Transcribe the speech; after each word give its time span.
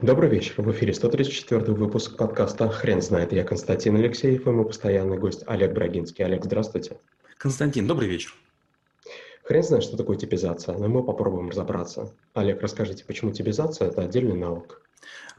Добрый 0.00 0.28
вечер. 0.28 0.60
В 0.60 0.70
эфире 0.72 0.92
134 0.92 1.72
выпуск 1.72 2.18
подкаста 2.18 2.68
«Хрен 2.68 3.00
знает». 3.00 3.32
Я 3.32 3.44
Константин 3.44 3.96
Алексеев 3.96 4.46
и 4.46 4.50
мой 4.50 4.66
постоянный 4.66 5.16
гость 5.16 5.42
Олег 5.46 5.72
Брагинский. 5.72 6.22
Олег, 6.22 6.44
здравствуйте. 6.44 6.98
Константин, 7.38 7.86
добрый 7.86 8.06
вечер. 8.06 8.34
Хрен 9.44 9.62
знает, 9.62 9.84
что 9.84 9.96
такое 9.96 10.18
типизация, 10.18 10.76
но 10.76 10.88
мы 10.88 11.02
попробуем 11.02 11.48
разобраться. 11.48 12.12
Олег, 12.34 12.60
расскажите, 12.60 13.06
почему 13.06 13.32
типизация– 13.32 13.88
это 13.88 14.02
отдельный 14.02 14.36
навык? 14.36 14.82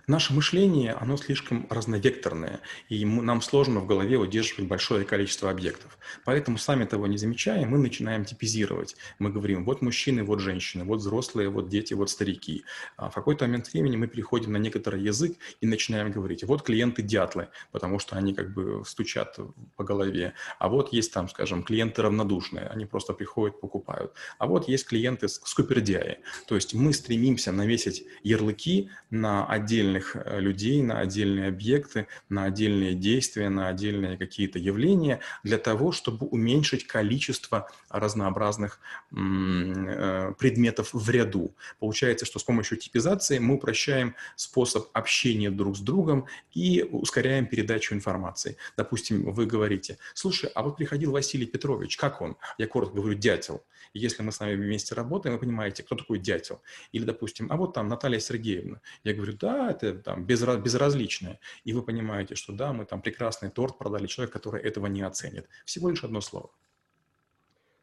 Наше 0.10 0.34
мышление, 0.34 0.94
оно 0.94 1.18
слишком 1.18 1.68
разновекторное, 1.70 2.62
и 2.88 3.04
нам 3.04 3.42
сложно 3.42 3.82
в 3.82 3.88
голове 3.88 4.16
удерживать 4.16 4.66
большое 4.66 5.04
количество 5.04 5.50
объектов. 5.52 5.98
Поэтому, 6.24 6.58
сами 6.58 6.86
того 6.86 7.08
не 7.08 7.18
замечая, 7.18 7.66
мы 7.66 7.78
начинаем 7.78 8.24
типизировать. 8.24 8.96
Мы 9.20 9.32
говорим, 9.32 9.66
вот 9.66 9.82
мужчины, 9.82 10.24
вот 10.24 10.40
женщины, 10.40 10.86
вот 10.86 11.00
взрослые, 11.00 11.50
вот 11.50 11.68
дети, 11.68 11.94
вот 11.94 12.10
старики. 12.10 12.64
А 12.96 13.10
в 13.10 13.16
какой-то 13.16 13.44
момент 13.44 13.68
времени 13.74 13.98
мы 13.98 14.08
переходим 14.08 14.54
на 14.54 14.58
некоторый 14.58 15.02
язык 15.02 15.38
и 15.60 15.68
начинаем 15.68 16.10
говорить, 16.10 16.42
вот 16.46 16.62
клиенты 16.62 17.02
дятлы, 17.02 17.50
потому 17.74 18.00
что 18.00 18.16
они 18.16 18.34
как 18.34 18.54
бы 18.54 18.84
стучат 18.86 19.38
по 19.76 19.84
голове. 19.84 20.36
А 20.58 20.70
вот 20.70 20.94
есть 20.94 21.12
там, 21.12 21.28
скажем, 21.28 21.64
клиенты 21.64 22.02
равнодушные, 22.02 22.68
они 22.68 22.86
просто 22.86 23.12
приходят, 23.12 23.60
покупают. 23.60 24.14
А 24.40 24.48
вот 24.48 24.70
есть 24.70 24.88
клиенты 24.88 25.28
скупердяи. 25.28 26.20
То 26.48 26.56
есть 26.56 26.74
мы 26.74 26.94
стремимся 26.94 27.52
навесить 27.52 28.06
ярлыки 28.24 28.90
на 29.10 29.46
отдельные 29.46 29.97
отдельных 29.98 30.16
э, 30.16 30.40
людей, 30.40 30.82
на 30.82 31.00
отдельные 31.00 31.48
объекты, 31.48 32.08
на 32.30 32.46
отдельные 32.46 32.94
действия, 32.94 33.50
на 33.50 33.68
отдельные 33.68 34.18
какие-то 34.18 34.60
явления 34.60 35.20
для 35.44 35.58
того, 35.58 35.92
чтобы 35.92 36.28
уменьшить 36.28 36.88
количество 36.88 37.70
разнообразных 37.90 38.80
э, 39.12 40.34
предметов 40.40 40.94
в 40.94 41.10
ряду. 41.10 41.56
Получается, 41.80 42.26
что 42.26 42.40
с 42.40 42.44
помощью 42.44 42.78
типизации 42.78 43.40
мы 43.40 43.56
упрощаем 43.56 44.16
способ 44.36 44.88
общения 44.94 45.52
друг 45.52 45.76
с 45.78 45.80
другом 45.80 46.26
и 46.54 46.84
ускоряем 46.92 47.46
передачу 47.46 47.94
информации. 47.96 48.58
Допустим, 48.78 49.32
вы 49.32 49.46
говорите, 49.46 49.98
слушай, 50.14 50.50
а 50.56 50.64
вот 50.64 50.78
приходил 50.78 51.12
Василий 51.12 51.46
Петрович, 51.46 51.98
как 51.98 52.22
он? 52.22 52.38
Я 52.58 52.68
коротко 52.68 52.96
говорю, 52.96 53.18
дятел. 53.18 53.64
Если 53.94 54.24
мы 54.24 54.32
с 54.32 54.40
вами 54.40 54.56
вместе 54.56 54.96
работаем, 54.96 55.36
вы 55.36 55.40
понимаете, 55.40 55.84
кто 55.84 55.96
такой 55.96 56.20
дятел. 56.20 56.62
Или, 56.92 57.04
допустим, 57.04 57.48
а 57.52 57.58
вот 57.58 57.74
там 57.74 57.88
Наталья 57.88 58.20
Сергеевна. 58.20 58.82
Я 59.04 59.14
говорю, 59.14 59.34
да, 59.34 59.72
это 59.72 59.87
там 59.94 60.26
безра- 60.26 60.62
безразличное. 60.62 61.40
И 61.64 61.74
вы 61.74 61.82
понимаете, 61.84 62.36
что 62.36 62.54
да, 62.54 62.74
мы 62.74 62.86
там 62.86 63.02
прекрасный 63.02 63.50
торт 63.50 63.78
продали 63.78 64.08
человек, 64.08 64.34
который 64.34 64.62
этого 64.62 64.88
не 64.88 65.02
оценит. 65.02 65.48
Всего 65.66 65.90
лишь 65.90 66.04
одно 66.04 66.22
слово. 66.22 66.50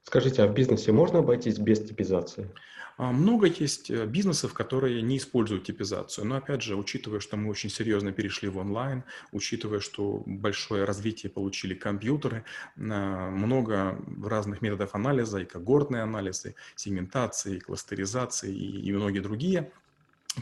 Скажите, 0.04 0.42
а 0.42 0.46
в 0.46 0.54
бизнесе 0.54 0.92
можно 0.92 1.20
обойтись 1.20 1.58
без 1.58 1.80
типизации? 1.80 2.50
А, 2.96 3.10
много 3.10 3.46
есть 3.46 3.90
э, 3.90 4.06
бизнесов, 4.06 4.54
которые 4.54 5.02
не 5.02 5.16
используют 5.16 5.64
типизацию. 5.64 6.26
Но 6.26 6.36
опять 6.36 6.62
же, 6.62 6.76
учитывая, 6.76 7.20
что 7.20 7.36
мы 7.36 7.50
очень 7.50 7.70
серьезно 7.70 8.12
перешли 8.12 8.48
в 8.48 8.58
онлайн, 8.58 9.02
учитывая, 9.32 9.80
что 9.80 10.22
большое 10.26 10.84
развитие 10.84 11.30
получили 11.30 11.74
компьютеры, 11.74 12.44
а, 12.76 13.30
много 13.30 13.98
разных 14.22 14.62
методов 14.62 14.94
анализа, 14.94 15.38
и 15.40 15.44
когортные 15.44 16.02
анализы, 16.02 16.54
сегментации, 16.76 17.58
кластеризации 17.58 18.54
и, 18.54 18.88
и 18.88 18.92
многие 18.92 19.20
другие– 19.20 19.72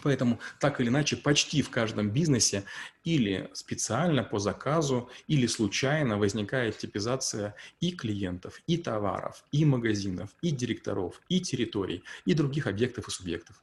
Поэтому 0.03 0.39
так 0.61 0.81
или 0.81 0.89
иначе 0.89 1.17
почти 1.17 1.63
в 1.63 1.71
каждом 1.71 2.11
бизнесе 2.11 2.65
или 3.05 3.51
специально 3.53 4.23
по 4.23 4.39
заказу, 4.39 5.11
или 5.29 5.47
случайно 5.47 6.19
возникает 6.19 6.79
типизация 6.79 7.55
и 7.81 7.93
клиентов, 7.93 8.61
и 8.67 8.79
товаров, 8.79 9.45
и 9.53 9.65
магазинов, 9.65 10.31
и 10.41 10.51
директоров, 10.51 11.21
и 11.29 11.41
территорий, 11.41 12.05
и 12.25 12.35
других 12.35 12.67
объектов 12.67 13.09
и 13.09 13.11
субъектов. 13.11 13.63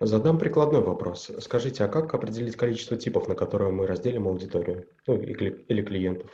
Задам 0.00 0.38
прикладной 0.38 0.80
вопрос. 0.80 1.30
Скажите, 1.38 1.84
а 1.84 1.88
как 1.88 2.12
определить 2.12 2.56
количество 2.56 2.96
типов, 2.96 3.28
на 3.28 3.36
которые 3.36 3.70
мы 3.70 3.86
разделим 3.86 4.26
аудиторию 4.26 4.88
ну, 5.06 5.16
или 5.16 5.82
клиентов? 5.82 6.30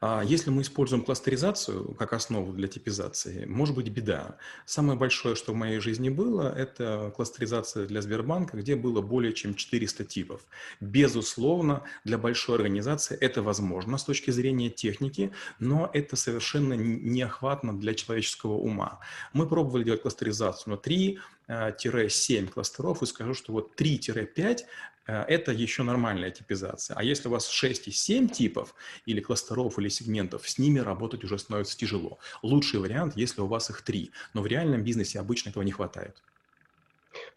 А 0.00 0.22
если 0.24 0.48
мы 0.48 0.62
используем 0.62 1.04
кластеризацию 1.04 1.94
как 1.94 2.14
основу 2.14 2.52
для 2.54 2.68
типизации, 2.68 3.44
может 3.44 3.74
быть 3.74 3.90
беда. 3.90 4.36
Самое 4.64 4.98
большое, 4.98 5.34
что 5.34 5.52
в 5.52 5.56
моей 5.56 5.78
жизни 5.78 6.08
было, 6.08 6.50
это 6.56 7.12
кластеризация 7.14 7.86
для 7.86 8.00
Сбербанка, 8.00 8.56
где 8.56 8.76
было 8.76 9.02
более 9.02 9.34
чем 9.34 9.54
400 9.54 10.04
типов. 10.04 10.40
Безусловно, 10.80 11.82
для 12.04 12.16
большой 12.16 12.56
организации 12.56 13.14
это 13.14 13.42
возможно 13.42 13.98
с 13.98 14.04
точки 14.04 14.30
зрения 14.30 14.70
техники, 14.70 15.32
но 15.58 15.90
это 15.92 16.16
совершенно 16.16 16.72
неохватно 16.72 17.78
для 17.78 17.92
человеческого 17.92 18.54
ума. 18.54 19.00
Мы 19.34 19.46
пробовали 19.46 19.84
делать 19.84 20.00
кластеризацию 20.00 20.72
на 20.72 20.76
3, 20.78 21.18
7 22.08 22.46
кластеров 22.46 23.02
и 23.02 23.06
скажу, 23.06 23.34
что 23.34 23.52
вот 23.52 23.78
3-5 23.78 24.60
Э, 24.99 24.99
это 25.06 25.52
еще 25.52 25.82
нормальная 25.82 26.30
типизация. 26.30 26.96
А 26.96 27.02
если 27.02 27.28
у 27.28 27.30
вас 27.30 27.48
6 27.48 27.88
и 27.88 27.90
7 27.90 28.28
типов 28.28 28.74
или 29.06 29.20
кластеров, 29.20 29.78
или 29.78 29.88
сегментов, 29.88 30.48
с 30.48 30.58
ними 30.58 30.78
работать 30.78 31.24
уже 31.24 31.38
становится 31.38 31.76
тяжело. 31.76 32.18
Лучший 32.42 32.80
вариант, 32.80 33.16
если 33.16 33.40
у 33.40 33.46
вас 33.46 33.70
их 33.70 33.82
3. 33.82 34.10
Но 34.34 34.42
в 34.42 34.46
реальном 34.46 34.84
бизнесе 34.84 35.18
обычно 35.18 35.50
этого 35.50 35.62
не 35.62 35.72
хватает. 35.72 36.22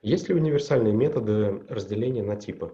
Есть 0.02 0.30
ли 0.30 0.36
универсальные 0.36 0.94
методы 0.94 1.64
разделения 1.68 2.24
на 2.24 2.36
типы? 2.36 2.74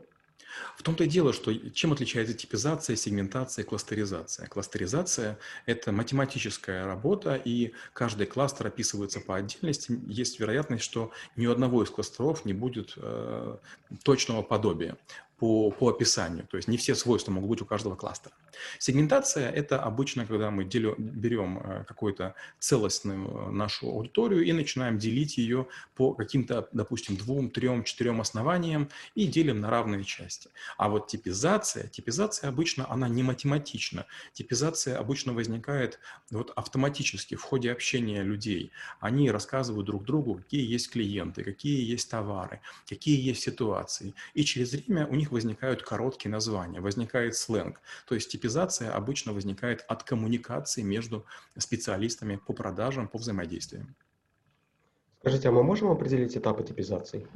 В 0.77 0.83
том-то 0.83 1.03
и 1.03 1.07
дело, 1.07 1.33
что 1.33 1.53
чем 1.71 1.93
отличается 1.93 2.33
типизация, 2.33 2.95
сегментация, 2.95 3.63
кластеризация. 3.65 4.47
Кластеризация– 4.47 5.39
это 5.65 5.91
математическая 5.91 6.85
работа, 6.85 7.35
и 7.35 7.73
каждый 7.93 8.27
кластер 8.27 8.67
описывается 8.67 9.19
по 9.19 9.35
отдельности. 9.35 9.99
Есть 10.07 10.39
вероятность, 10.39 10.83
что 10.83 11.11
ни 11.35 11.47
у 11.47 11.51
одного 11.51 11.83
из 11.83 11.89
кластеров 11.89 12.45
не 12.45 12.53
будет 12.53 12.93
э, 12.97 13.57
точного 14.03 14.41
подобия 14.41 14.97
по, 15.37 15.71
по 15.71 15.89
описанию. 15.89 16.47
То 16.47 16.57
есть 16.57 16.67
не 16.67 16.77
все 16.77 16.95
свойства 16.95 17.31
могут 17.31 17.49
быть 17.49 17.61
у 17.61 17.65
каждого 17.65 17.95
кластера. 17.95 18.33
Сегментация– 18.77 19.49
это 19.51 19.81
обычно, 19.81 20.25
когда 20.25 20.51
мы 20.51 20.65
делю, 20.65 20.95
берем 20.97 21.59
э, 21.59 21.83
какую-то 21.85 22.35
целостную 22.59 23.51
нашу 23.51 23.87
аудиторию 23.87 24.43
и 24.43 24.51
начинаем 24.51 24.97
делить 24.97 25.37
ее 25.37 25.67
по 25.95 26.13
каким-то, 26.13 26.67
допустим, 26.71 27.15
двум, 27.15 27.49
трем, 27.49 27.83
четырем 27.83 28.21
основаниям 28.21 28.89
и 29.15 29.27
делим 29.27 29.61
на 29.61 29.69
равные 29.69 30.03
части. 30.03 30.49
А 30.77 30.89
вот 30.89 31.07
типизация, 31.07 31.87
типизация 31.87 32.49
обычно, 32.49 32.89
она 32.89 33.07
не 33.07 33.23
математична. 33.23 34.05
Типизация 34.33 34.97
обычно 34.97 35.33
возникает 35.33 35.99
вот 36.31 36.51
автоматически 36.55 37.35
в 37.35 37.43
ходе 37.43 37.71
общения 37.71 38.23
людей. 38.23 38.71
Они 38.99 39.31
рассказывают 39.31 39.85
друг 39.85 40.03
другу, 40.03 40.35
какие 40.35 40.65
есть 40.65 40.89
клиенты, 40.89 41.43
какие 41.43 41.83
есть 41.83 42.09
товары, 42.09 42.61
какие 42.87 43.19
есть 43.19 43.41
ситуации. 43.41 44.13
И 44.33 44.43
через 44.43 44.71
время 44.71 45.07
у 45.07 45.15
них 45.15 45.31
возникают 45.31 45.81
короткие 45.83 46.31
названия, 46.31 46.81
возникает 46.81 47.35
сленг. 47.35 47.81
То 48.07 48.15
есть 48.15 48.31
типизация 48.31 48.48
обычно 48.91 49.33
возникает 49.33 49.85
от 49.87 50.03
коммуникации 50.03 50.81
между 50.81 51.25
специалистами 51.57 52.35
по 52.35 52.53
продажам, 52.53 53.07
по 53.07 53.17
взаимодействиям. 53.17 53.95
Скажите, 55.21 55.49
а 55.49 55.51
мы 55.51 55.63
можем 55.63 55.91
определить 55.91 56.37
этапы 56.37 56.63
типизации? 56.63 57.27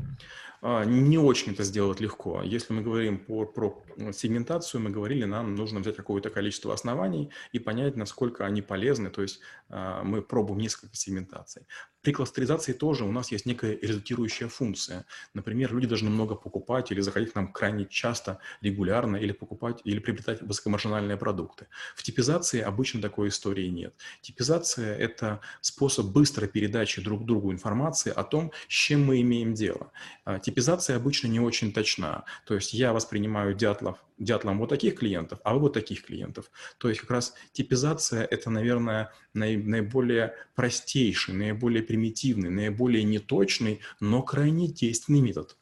А, 0.62 0.86
не 0.86 1.18
очень 1.18 1.52
это 1.52 1.66
сделать 1.66 2.00
легко. 2.00 2.42
Если 2.42 2.74
мы 2.74 2.82
говорим 2.82 3.20
по, 3.20 3.46
про 3.46 3.84
сегментацию, 4.14 4.80
мы 4.80 4.90
говорили, 4.90 5.26
нам 5.26 5.56
нужно 5.56 5.82
взять 5.82 5.98
какое-то 5.98 6.30
количество 6.30 6.74
оснований 6.74 7.30
и 7.52 7.60
понять, 7.60 7.98
насколько 7.98 8.46
они 8.46 8.62
полезны. 8.62 9.10
То 9.10 9.22
есть 9.22 9.42
а, 9.68 10.02
мы 10.04 10.22
пробуем 10.22 10.60
несколько 10.60 10.96
сегментаций. 10.96 11.68
При 12.04 12.12
кластеризации 12.12 12.74
тоже 12.74 13.06
у 13.06 13.12
нас 13.14 13.32
есть 13.32 13.46
некая 13.46 13.80
результирующая 13.82 14.50
функция. 14.50 15.06
Например, 15.34 15.74
люди 15.74 15.88
должны 15.88 16.10
много 16.10 16.36
покупать 16.36 16.92
или 16.92 17.00
заходить 17.00 17.32
к 17.32 17.36
нам 17.36 17.54
крайне 17.54 17.86
часто, 17.86 18.40
регулярно, 18.60 19.16
или 19.16 19.32
покупать, 19.32 19.80
или 19.86 20.00
приобретать 20.00 20.42
высокомаржинальные 20.42 21.16
продукты. 21.16 21.68
В 21.96 22.04
типизации 22.04 22.60
обычно 22.60 23.02
такой 23.02 23.30
истории 23.30 23.68
нет. 23.68 23.96
Типизация– 24.22 24.98
это 24.98 25.40
способ 25.62 26.08
быстрой 26.08 26.50
передачи 26.50 27.02
друг 27.02 27.26
другу 27.26 27.54
информации 27.54 28.12
о 28.12 28.24
том, 28.26 28.52
с 28.68 28.74
чем 28.74 29.06
мы 29.06 29.22
имеем 29.22 29.54
дело. 29.54 29.94
А, 30.26 30.40
типизация 30.40 30.98
обычно 30.98 31.28
не 31.28 31.40
очень 31.40 31.72
точна. 31.72 32.26
То 32.46 32.56
есть 32.56 32.74
я 32.74 32.92
воспринимаю 32.92 33.54
дятлов 33.54 33.98
дятлом 34.18 34.60
вот 34.60 34.70
таких 34.70 35.00
клиентов, 35.00 35.40
а 35.44 35.54
вы 35.54 35.62
вот 35.62 35.74
таких 35.74 36.04
клиентов. 36.04 36.52
То 36.78 36.90
есть 36.90 37.02
как 37.02 37.12
раз 37.12 37.34
типизация– 37.52 38.24
это, 38.32 38.50
наверное, 38.50 39.12
наиболее 39.34 40.36
простейший, 40.56 41.34
наиболее 41.34 41.84
примитивный, 41.84 42.50
наиболее 42.50 43.04
неточный, 43.04 43.82
но 44.00 44.22
крайне 44.22 44.68
действенный 44.68 45.22
метод. 45.22 45.58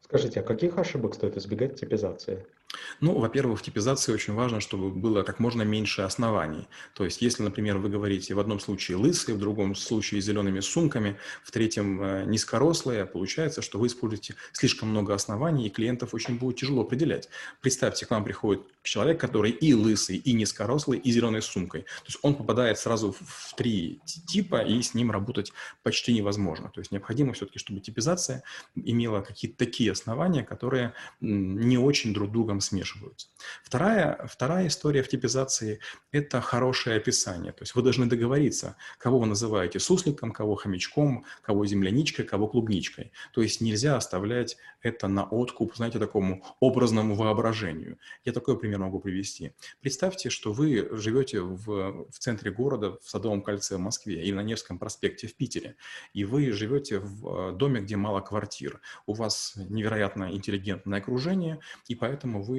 Скажите, 0.00 0.40
а 0.40 0.42
каких 0.42 0.78
ошибок 0.78 1.14
стоит 1.14 1.36
избегать 1.36 1.80
типизации? 1.80 2.46
Ну, 3.00 3.18
во-первых, 3.18 3.60
в 3.60 3.62
типизации 3.62 4.12
очень 4.12 4.34
важно, 4.34 4.60
чтобы 4.60 4.90
было 4.90 5.22
как 5.22 5.38
можно 5.38 5.62
меньше 5.62 6.02
оснований. 6.02 6.68
То 6.94 7.04
есть, 7.04 7.22
если, 7.22 7.42
например, 7.42 7.78
вы 7.78 7.88
говорите 7.88 8.34
в 8.34 8.40
одном 8.40 8.60
случае 8.60 8.96
лысые, 8.96 9.36
в 9.36 9.38
другом 9.38 9.74
случае 9.74 10.20
зелеными 10.20 10.60
сумками, 10.60 11.18
в 11.42 11.50
третьем 11.50 12.02
э, 12.02 12.24
низкорослые, 12.26 13.06
получается, 13.06 13.62
что 13.62 13.78
вы 13.78 13.86
используете 13.86 14.34
слишком 14.52 14.88
много 14.90 15.14
оснований, 15.14 15.66
и 15.66 15.70
клиентов 15.70 16.14
очень 16.14 16.38
будет 16.38 16.56
тяжело 16.56 16.82
определять. 16.82 17.28
Представьте, 17.60 18.06
к 18.06 18.10
вам 18.10 18.24
приходит 18.24 18.62
человек, 18.82 19.20
который 19.20 19.50
и 19.50 19.74
лысый, 19.74 20.16
и 20.16 20.32
низкорослый, 20.32 20.98
и 20.98 21.10
зеленой 21.10 21.42
сумкой. 21.42 21.82
То 21.82 22.06
есть 22.06 22.18
он 22.22 22.34
попадает 22.34 22.78
сразу 22.78 23.12
в 23.18 23.54
три 23.56 24.00
типа, 24.04 24.62
и 24.62 24.80
с 24.80 24.94
ним 24.94 25.10
работать 25.10 25.52
почти 25.82 26.12
невозможно. 26.12 26.70
То 26.70 26.80
есть 26.80 26.92
необходимо 26.92 27.32
все-таки, 27.32 27.58
чтобы 27.58 27.80
типизация 27.80 28.42
имела 28.74 29.20
какие-то 29.20 29.56
такие 29.56 29.92
основания, 29.92 30.42
которые 30.42 30.92
не 31.20 31.78
очень 31.78 32.12
друг 32.12 32.30
другом 32.32 32.60
смешиваются. 32.64 33.28
Вторая, 33.62 34.26
вторая 34.26 34.66
история 34.66 35.02
в 35.02 35.08
типизации– 35.08 35.80
это 36.12 36.40
хорошее 36.40 36.96
описание. 36.96 37.52
То 37.52 37.62
есть 37.62 37.74
вы 37.74 37.82
должны 37.82 38.06
договориться, 38.06 38.76
кого 38.98 39.18
вы 39.18 39.26
называете 39.26 39.78
сусликом, 39.80 40.32
кого 40.32 40.54
хомячком, 40.54 41.24
кого 41.42 41.66
земляничкой, 41.66 42.24
кого 42.24 42.48
клубничкой. 42.48 43.12
То 43.32 43.42
есть 43.42 43.60
нельзя 43.60 43.96
оставлять 43.96 44.56
это 44.82 45.08
на 45.08 45.24
откуп, 45.24 45.74
знаете, 45.76 45.98
такому 45.98 46.44
образному 46.60 47.14
воображению. 47.14 47.98
Я 48.24 48.32
такой 48.32 48.58
пример 48.58 48.78
могу 48.78 49.00
привести. 49.00 49.52
Представьте, 49.80 50.30
что 50.30 50.52
вы 50.52 50.88
живете 50.92 51.40
в, 51.40 52.06
в 52.10 52.18
центре 52.18 52.50
города, 52.50 52.98
в 53.02 53.08
Садовом 53.08 53.42
кольце 53.42 53.76
в 53.76 53.80
Москве 53.80 54.22
или 54.22 54.32
на 54.32 54.42
Невском 54.42 54.78
проспекте 54.78 55.26
в 55.26 55.34
Питере, 55.34 55.76
и 56.12 56.24
вы 56.24 56.52
живете 56.52 56.98
в 56.98 57.50
э, 57.50 57.52
доме, 57.52 57.80
где 57.80 57.96
мало 57.96 58.20
квартир. 58.20 58.80
У 59.06 59.14
вас 59.14 59.54
невероятно 59.56 60.32
интеллигентное 60.32 60.98
окружение, 60.98 61.60
и 61.88 61.94
поэтому 61.94 62.42
вы 62.42 62.53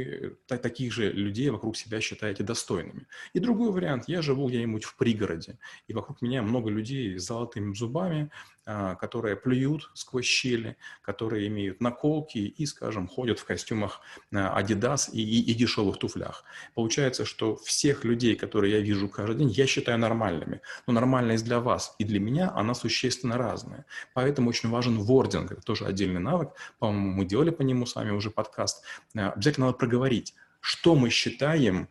таких 0.48 0.94
же 0.94 1.12
людей 1.12 1.50
вокруг 1.50 1.78
себя 1.78 2.02
считаете 2.02 2.44
достойными. 2.44 3.08
И 3.34 3.40
другой 3.40 3.72
вариант, 3.72 4.06
я 4.08 4.22
живу 4.22 4.48
где-нибудь 4.48 4.84
в 4.84 4.96
пригороде, 4.96 5.58
и 5.88 5.94
вокруг 5.94 6.22
меня 6.22 6.42
много 6.42 6.70
людей 6.70 7.18
с 7.18 7.26
золотыми 7.26 7.74
зубами, 7.74 8.32
которые 8.66 9.36
плюют 9.36 9.92
сквозь 9.94 10.26
щели, 10.26 10.76
которые 11.04 11.48
имеют 11.48 11.82
наколки 11.82 12.40
и, 12.40 12.66
скажем, 12.66 13.08
ходят 13.08 13.40
в 13.40 13.46
костюмах 13.46 14.02
а, 14.34 14.60
Adidas 14.60 15.12
и, 15.12 15.22
и, 15.22 15.52
и 15.52 15.54
дешевых 15.54 15.98
туфлях. 15.98 16.44
Получается, 16.74 17.26
что 17.26 17.56
всех 17.58 18.04
людей, 18.04 18.36
которые 18.36 18.74
я 18.74 18.80
вижу 18.80 19.08
каждый 19.08 19.38
день, 19.38 19.50
я 19.50 19.68
считаю 19.68 20.00
нормальными. 20.00 20.62
Но 20.88 20.94
нормальность 20.94 21.46
для 21.46 21.60
вас 21.60 21.96
и 22.00 22.04
для 22.04 22.20
меня, 22.20 22.52
она 22.56 22.74
существенно 22.74 23.38
разная. 23.38 23.86
Поэтому 24.14 24.50
очень 24.50 24.70
важен 24.70 25.00
вординг, 25.00 25.52
это 25.52 25.62
тоже 25.62 25.86
отдельный 25.86 26.20
навык. 26.20 26.50
По-моему, 26.80 27.12
мы 27.12 27.26
делали 27.26 27.52
по 27.52 27.62
нему 27.62 27.86
с 27.86 27.96
вами 27.96 28.12
уже 28.12 28.32
подкаст. 28.32 28.84
А, 29.16 29.32
обязательно 29.32 29.68
надо 29.68 29.78
проговорить, 29.78 30.34
что 30.60 30.96
мы 30.96 31.12
считаем, 31.12 31.88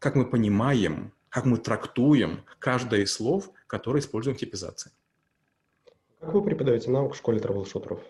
как 0.00 0.16
мы 0.16 0.28
понимаем, 0.28 1.12
как 1.28 1.44
мы 1.44 1.56
трактуем 1.56 2.44
каждое 2.58 3.02
из 3.02 3.12
слов, 3.12 3.50
которые 3.68 4.00
используем 4.00 4.36
в 4.36 4.40
типизации. 4.40 4.90
Как 6.22 6.34
вы 6.34 6.44
преподаете 6.44 6.88
навык 6.88 7.14
в 7.14 7.16
школе 7.16 7.40
трэблшутеров? 7.40 8.00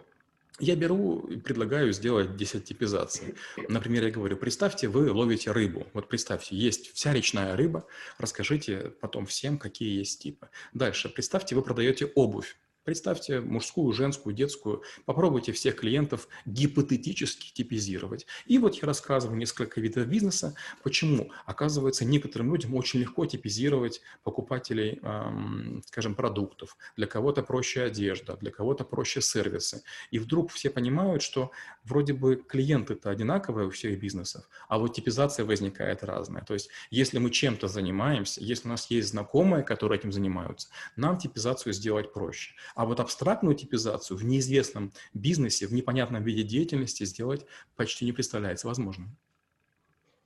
Я 0.61 0.77
беру 0.77 1.21
и 1.21 1.37
предлагаю 1.39 1.95
сделать 1.95 2.37
десятипизации. 2.37 3.35
Например, 3.71 4.05
я 4.05 4.11
говорю, 4.11 4.37
представьте, 4.37 4.87
вы 4.87 5.11
ловите 5.11 5.51
рыбу. 5.51 5.87
Вот 5.95 6.09
представьте, 6.09 6.55
есть 6.55 6.93
вся 6.93 7.15
речная 7.15 7.57
рыба, 7.57 7.87
расскажите 8.19 8.93
потом 9.01 9.25
всем, 9.25 9.57
какие 9.57 9.97
есть 9.97 10.21
типы. 10.21 10.51
Дальше, 10.75 11.09
представьте, 11.09 11.55
вы 11.55 11.63
продаете 11.63 12.05
обувь. 12.15 12.55
Представьте 12.85 13.41
мужскую, 13.41 13.93
женскую, 13.93 14.35
детскую. 14.35 14.83
Попробуйте 15.05 15.53
всех 15.53 15.77
клиентов 15.77 16.27
гипотетически 16.47 17.53
типизировать. 17.53 18.27
И 18.47 18.59
вот 18.59 18.75
я 18.75 18.87
рассказываю 18.87 19.39
несколько 19.39 19.81
видов 19.81 20.09
бизнеса. 20.09 20.57
Почему? 20.83 21.31
Оказывается, 21.47 22.05
некоторым 22.05 22.53
людям 22.53 22.75
очень 22.75 22.99
легко 22.99 23.25
типизировать 23.25 24.01
покупателей, 24.25 24.99
эм, 25.01 25.83
скажем, 25.87 26.17
продуктов. 26.17 26.77
Для 26.97 27.07
кого-то 27.07 27.45
проще 27.45 27.83
одежда, 27.83 28.37
для 28.37 28.51
кого-то 28.51 28.85
проще 28.85 29.21
сервисы. 29.21 29.85
И 30.11 30.19
вдруг 30.19 30.51
все 30.51 30.69
понимают, 30.69 31.23
что 31.23 31.53
вроде 31.85 32.15
бы 32.15 32.35
клиенты-то 32.35 33.11
одинаковые 33.11 33.69
у 33.69 33.71
всех 33.71 34.01
бизнесов, 34.01 34.49
а 34.69 34.79
вот 34.79 34.93
типизация 34.95 35.45
возникает 35.45 36.03
разная. 36.03 36.45
То 36.45 36.55
есть, 36.55 36.69
если 36.91 37.19
мы 37.19 37.31
чем-то 37.31 37.69
занимаемся, 37.69 38.41
если 38.41 38.67
у 38.67 38.71
нас 38.71 38.91
есть 38.91 39.11
знакомые, 39.11 39.63
которые 39.63 40.01
этим 40.01 40.11
занимаются, 40.11 40.69
нам 40.97 41.17
типизацию 41.17 41.73
сделать 41.73 42.13
проще. 42.13 42.55
А 42.75 42.87
вот 42.87 43.01
абстрактную 43.01 43.55
типизацию 43.55 44.17
в 44.17 44.25
неизвестном 44.25 44.93
бизнесе, 45.15 45.67
в 45.67 45.73
непонятном 45.73 46.23
виде 46.23 46.43
деятельности 46.43 47.05
сделать 47.05 47.47
почти 47.77 48.05
не 48.05 48.13
представляется 48.13 48.67
возможным. 48.67 49.17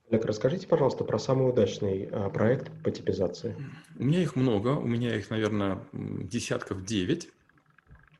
Олег, 0.09 0.23
расскажите, 0.23 0.67
пожалуйста, 0.67 1.03
про 1.03 1.19
самый 1.19 1.49
удачный 1.49 2.07
а, 2.09 2.29
проект 2.29 2.71
по 2.81 2.91
типизации. 2.91 3.55
У 3.97 4.05
меня 4.05 4.21
их 4.21 4.37
много, 4.37 4.69
у 4.69 4.87
меня 4.87 5.15
их, 5.15 5.29
наверное, 5.29 5.85
десятков 5.91 6.85
девять. 6.85 7.29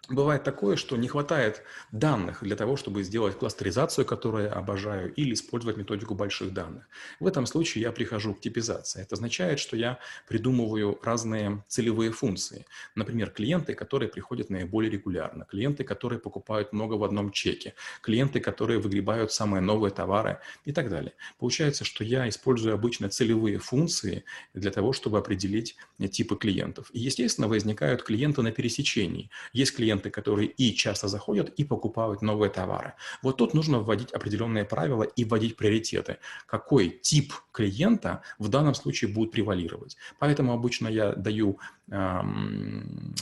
Бывает 0.09 0.45
такое, 0.45 0.77
что 0.77 0.95
не 0.95 1.09
хватает 1.09 1.63
данных 1.91 2.41
для 2.41 2.55
того, 2.55 2.77
чтобы 2.77 3.03
сделать 3.03 3.37
кластеризацию, 3.37 4.05
которую 4.05 4.45
я 4.45 4.53
обожаю, 4.53 5.13
или 5.13 5.33
использовать 5.33 5.75
методику 5.75 6.15
больших 6.15 6.53
данных. 6.53 6.87
В 7.19 7.27
этом 7.27 7.45
случае 7.45 7.81
я 7.81 7.91
прихожу 7.91 8.33
к 8.33 8.39
типизации. 8.39 9.01
Это 9.01 9.15
означает, 9.15 9.59
что 9.59 9.75
я 9.75 9.99
придумываю 10.29 10.97
разные 11.03 11.65
целевые 11.67 12.13
функции. 12.13 12.65
Например, 12.95 13.29
клиенты, 13.29 13.73
которые 13.73 14.07
приходят 14.07 14.49
наиболее 14.49 14.89
регулярно, 14.89 15.43
клиенты, 15.43 15.83
которые 15.83 16.19
покупают 16.19 16.71
много 16.71 16.93
в 16.93 17.03
одном 17.03 17.31
чеке, 17.33 17.73
клиенты, 18.01 18.39
которые 18.39 18.79
выгребают 18.79 19.33
самые 19.33 19.59
новые 19.59 19.91
товары 19.91 20.39
и 20.63 20.71
так 20.71 20.89
далее. 20.89 21.15
Получается, 21.37 21.83
что 21.83 22.05
я 22.05 22.29
использую 22.29 22.73
обычно 22.73 23.09
целевые 23.09 23.57
функции 23.57 24.23
для 24.53 24.71
того, 24.71 24.93
чтобы 24.93 25.17
определить 25.17 25.75
типы 26.11 26.37
клиентов. 26.37 26.89
И, 26.93 26.99
естественно, 26.99 27.49
возникают 27.49 28.03
клиенты 28.03 28.41
на 28.41 28.53
пересечении. 28.53 29.29
Есть 29.51 29.75
клиенты, 29.75 29.96
клиенты, 29.97 30.09
которые 30.09 30.47
и 30.47 30.75
часто 30.75 31.07
заходят, 31.07 31.49
и 31.59 31.65
покупают 31.65 32.21
новые 32.21 32.49
товары. 32.49 32.93
Вот 33.23 33.37
тут 33.37 33.53
нужно 33.53 33.79
вводить 33.79 34.13
определенные 34.13 34.65
правила 34.65 35.03
и 35.03 35.25
вводить 35.25 35.55
приоритеты. 35.55 36.17
Какой 36.45 36.89
тип 36.89 37.33
клиента 37.51 38.21
в 38.39 38.47
данном 38.49 38.75
случае 38.75 39.13
будет 39.13 39.31
превалировать. 39.31 39.97
Поэтому 40.19 40.53
обычно 40.53 40.89
я 40.89 41.13
даю 41.13 41.57
эм, 41.91 43.15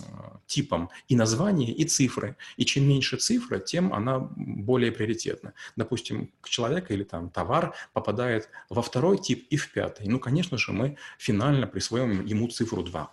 типам 0.48 0.90
и 1.12 1.16
название, 1.16 1.72
и 1.72 1.86
цифры. 1.86 2.36
И 2.58 2.66
чем 2.66 2.88
меньше 2.88 3.18
цифры, 3.18 3.60
тем 3.60 3.94
она 3.94 4.20
более 4.20 4.92
приоритетна. 4.92 5.54
Допустим, 5.78 6.30
человек 6.44 6.92
или 6.92 7.04
там 7.04 7.30
товар 7.30 7.74
попадает 7.94 8.50
во 8.70 8.82
второй 8.82 9.18
тип 9.18 9.48
и 9.54 9.56
в 9.56 9.72
пятый. 9.74 10.08
Ну, 10.08 10.20
конечно 10.20 10.58
же, 10.58 10.72
мы 10.72 10.98
финально 11.18 11.68
присвоим 11.68 12.26
ему 12.26 12.48
цифру 12.48 12.84
2. 12.84 13.10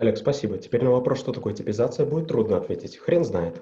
Олег, 0.00 0.16
спасибо. 0.16 0.56
Теперь 0.56 0.82
на 0.82 0.92
вопрос, 0.92 1.20
что 1.20 1.30
такое 1.30 1.52
типизация, 1.52 2.06
будет 2.06 2.26
трудно 2.26 2.56
ответить. 2.56 2.96
Хрен 2.96 3.22
знает. 3.22 3.60